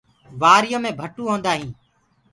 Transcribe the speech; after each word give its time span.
وآريو 0.41 0.77
مي 0.83 0.91
ڀٽو 0.99 1.23
هوندآ 1.31 1.51
هينٚ۔ 1.57 1.73